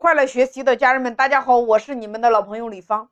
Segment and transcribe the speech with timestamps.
[0.00, 3.10] 快乐学习的家人们，大家好，我是你们的老朋友李芳。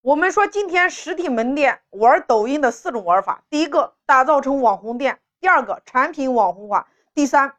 [0.00, 7.56] 我们说今天实体门店玩抖音的四种玩法：第一个，打造成网红店；第二个，产品网红化；第三，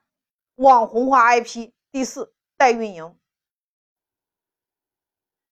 [0.55, 3.19] 网红化 IP；第四，代运营。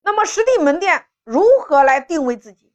[0.01, 2.71] 那么实体门店如何来定位自己？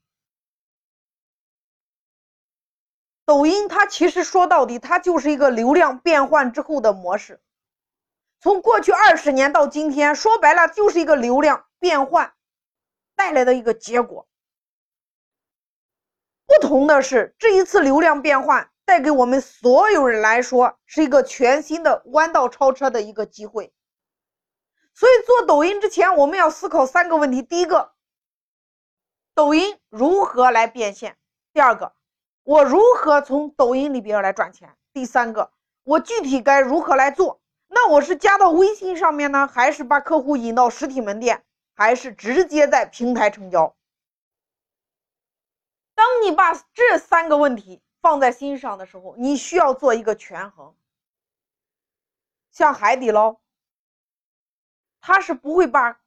[3.24, 7.40] 抖音它其实说到底，它就是一个流量变换之后的模式。
[8.40, 12.34] 从过去二十年到今天，说白了就是一个流量变换
[13.16, 14.28] 带来的一个结果。
[16.46, 23.72] 不同的是，这一次流量变换带给我们所有人来说是一个全新的弯道超车的一个机会。
[24.94, 27.92] 所以做抖音之前，我们要思考三个问题：第一个，
[29.34, 31.12] 抖音如何来变现；
[31.52, 31.92] 第二个，
[32.44, 37.37] 我如何从抖音里边来赚钱；第三个，我具体该如何来做。
[37.68, 43.76] 那我是加到微信上面呢，还是把客户引到实体门店，还是直接在平台成交？
[45.94, 50.74] 当你把这三个问题放在心上的时候，你需要做一个权衡。
[52.50, 53.36] 像海底捞，
[55.00, 56.00] 他是不会把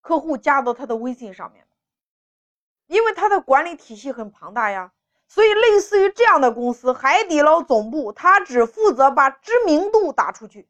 [0.00, 4.92] 客户加到他的微信上面的，因为他的管理体系很庞大呀。
[5.26, 10.68] 所以，类似于这样的公司，海底捞总部他只负责把知名度打出去。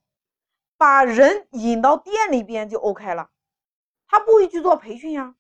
[0.79, 3.29] 把人引到店里边就 OK 了，
[4.07, 5.35] 他不会去做培训呀，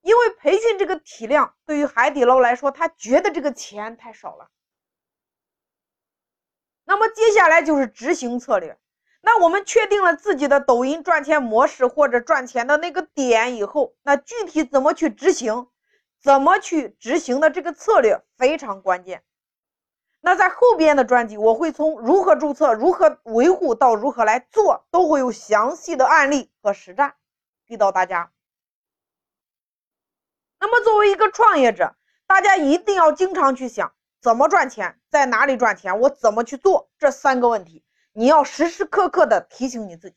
[0.00, 4.50] 因为培训这个体量对于海底捞来说，他觉得这个钱太少了。
[6.84, 8.78] 那么接下来就是执行策略。
[9.20, 15.68] 那我们确定了自己的抖音赚钱模式或者赚钱的那个点以后，那具体怎么去执行，
[16.22, 19.24] 怎么去执行的这个策略非常关键。
[20.26, 27.14] 那在后边的专辑，我会从如何注册、如何维护到如何来做，都会有详细的案例和实战
[27.64, 28.32] 给到大家。
[30.58, 31.94] 那么作为一个创业者，
[32.26, 40.16] 大家一定要经常去想怎么赚钱，在哪里赚钱，我怎么去做这三个问题，你要时时刻刻的提醒你自己。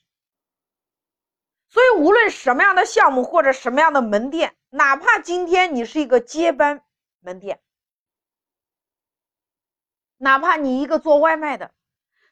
[1.70, 6.82] 所以，无论什么样的项目或者什么样的门店，哪怕今天你是一个接班
[7.20, 7.60] 门店。
[10.22, 11.72] 哪怕你一个做外卖的，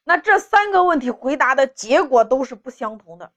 [0.03, 3.31] 那这三个问题回答的结果都是不相同的，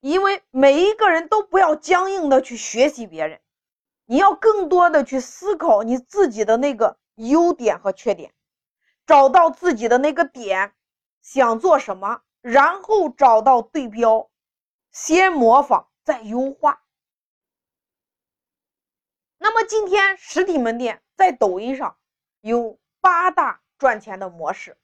[0.00, 3.40] 因为每一个人都不要僵硬的去学习别人，
[4.06, 8.32] 你要更多的去思考你自己的那个优点和缺点，
[9.06, 10.72] 找到自己的那个点，
[11.20, 14.30] 想做什么，然后找到对标，
[14.90, 16.82] 先模仿再优化。
[19.36, 21.98] 那么今天实体门店在抖音上
[22.40, 23.60] 有八大。
[23.80, 24.76] 赚钱的模式，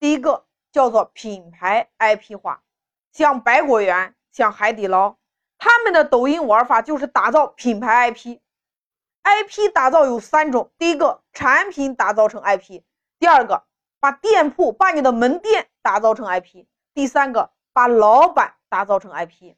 [0.00, 2.64] 第一个叫做品牌 IP 化，
[3.12, 5.16] 像百果园、像海底捞，
[5.56, 8.40] 他们的抖音玩法就是打造品牌 IP。
[9.22, 12.82] IP 打造有三种：第一个，产品打造成 IP；
[13.20, 13.64] 第二个，
[14.00, 19.54] 把店铺、把你的门店打造成 IP；第三个，把老板打造成 IP。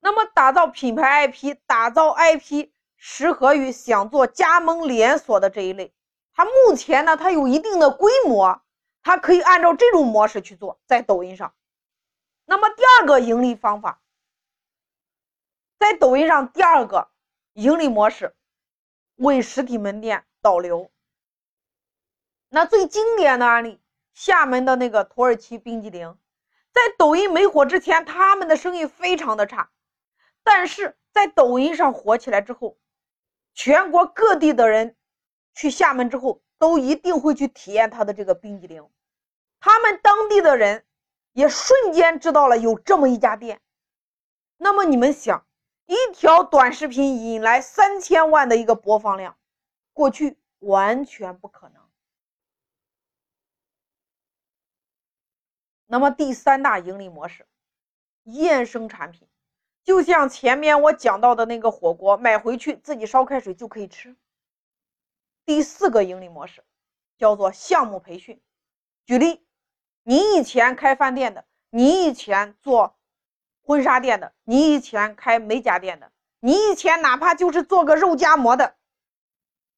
[0.00, 2.71] 那么，打造品牌 IP，打造 IP。
[3.04, 5.92] 适合于想做加盟连锁的这一类，
[6.32, 8.62] 它目前呢，它有一定的规模，
[9.02, 11.52] 它可以按照这种模式去做，在抖音上。
[12.44, 14.00] 那么第二个盈利方法，
[15.80, 17.10] 在抖音上第二个
[17.54, 18.36] 盈利模式，
[19.16, 20.88] 为实体门店导流。
[22.50, 23.80] 那最经典的案例，
[24.14, 26.16] 厦门的那个土耳其冰激凌，
[26.70, 29.72] 在抖音没火之前，他们的生意非常的差，
[30.44, 32.78] 但是在抖音上火起来之后。
[33.54, 34.96] 全国各地的人
[35.54, 38.88] 去厦门之后，都一定会去体验他的这个冰激凌。
[39.60, 40.84] 他们当地的人
[41.32, 43.60] 也瞬间知道了有这么一家店。
[44.56, 45.46] 那么你们想，
[45.86, 49.36] 一条短视频引来三千万的一个播放量，
[49.92, 51.82] 过去完全不可能。
[55.86, 57.46] 那么第三大盈利模式，
[58.24, 59.28] 衍生产品。
[59.84, 64.14] 就像前面我讲到的那个火锅，买回去自己烧开水就可以吃。
[65.44, 66.62] 第四个盈利模式
[67.18, 68.40] 叫做项目培训。
[69.04, 69.44] 举例，
[70.04, 72.96] 你以前开饭店的，你以前做
[73.64, 78.76] 婚纱店的，你以前开美甲店的，你以前哪怕就是做个肉夹馍的，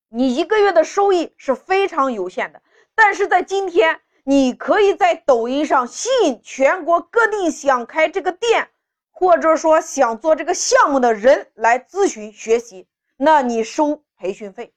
[0.08, 2.62] 你一个月的收益是非常有限的。
[2.94, 8.68] 但是在今天，你可以在抖音上吸引全国各地想开这个店。
[9.16, 14.74] 或者说想做这个项目的人来咨询学习，那你收培训费。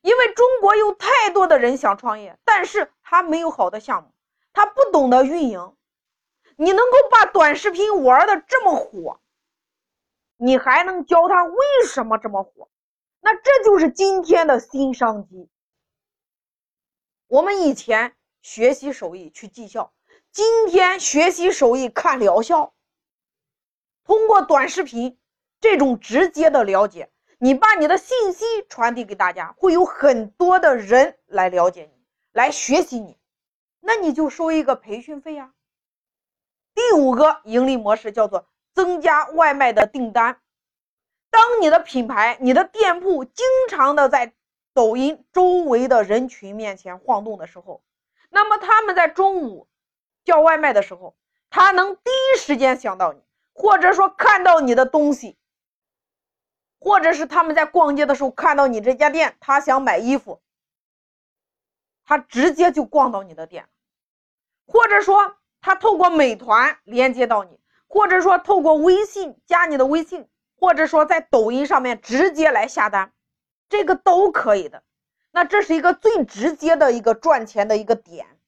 [0.00, 4.12] 因为中国有太多的人想创业，但是他没有好的项目，
[4.54, 5.76] 他不懂得运营。
[6.56, 9.20] 你能够把短视频玩的这么火，
[10.38, 11.56] 你还能教他为
[11.86, 12.70] 什么这么火？
[13.20, 15.50] 那这就是今天的新商机。
[17.26, 19.92] 我们以前学习手艺去绩效，
[20.32, 22.72] 今天学习手艺看疗效。
[24.06, 25.18] 通过短视频
[25.60, 33.18] 这种直接的了解，你把你的信息传递给大家，会有很多的人来了解你，来学习你，
[33.80, 35.52] 那你就收一个培训费呀。
[36.72, 40.40] 第五个盈利模式叫做增加外卖的订单。
[41.30, 44.34] 当你的品牌、你的店铺经常的在
[44.72, 47.82] 抖音周围的人群面前晃动的时候，
[48.30, 49.66] 那么他们在中午
[50.24, 51.16] 叫外卖的时候，
[51.50, 53.22] 他能第一时间想到你，
[53.56, 55.36] 或者说看到你的东西，
[56.78, 60.40] 或者是他们在逛街的时候看到你这家店，他想买衣服，
[62.04, 63.68] 他直接就逛到你的店，
[64.66, 65.36] 或者说。
[65.58, 67.58] 他透过美团连接到你，
[67.88, 70.28] 或者说透过微信加你的微信，
[70.60, 73.12] 或者说在抖音上面直接来下单，
[73.68, 74.84] 这个都可以的。
[75.32, 78.38] 那这是一个最直接的一个赚钱的一个点。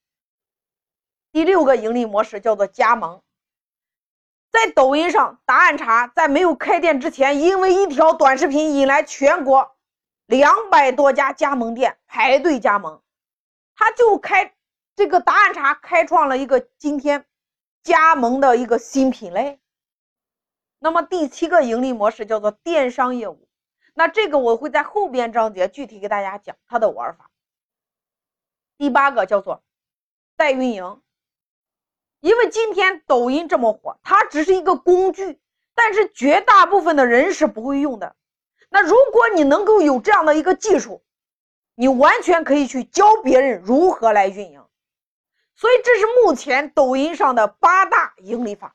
[1.32, 3.20] 第六个盈利模式叫做加盟。
[4.50, 9.77] 在抖音上，答案茶在没有开店之前，因为一条短视频引来全国
[10.27, 13.03] 两百多家加盟店排队加盟，
[13.75, 14.55] 他就开。
[14.97, 17.25] 这个答案茶开创了一个今天
[17.85, 19.61] 加盟的一个新品类。
[20.81, 23.49] 那么第七个盈利模式叫做电商业务，
[23.95, 27.31] 那这个我会在后边章节具体给大家讲它的玩法。
[28.77, 29.62] 第八个叫做
[30.37, 31.00] 代运营，
[32.20, 35.41] 因为今天抖音这么火，它只是一个工具，
[35.75, 38.17] 但是绝大部分的人是不会用的。
[38.70, 41.03] 那如果你能够有这样的一个技术，
[41.75, 44.65] 你完全可以去教别人如何来运营。
[45.55, 48.75] 所以这是目前抖音上的八大盈利法。